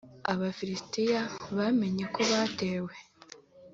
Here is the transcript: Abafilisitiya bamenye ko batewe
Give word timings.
Abafilisitiya 0.31 1.21
bamenye 1.57 2.05
ko 2.13 2.21
batewe 2.31 2.93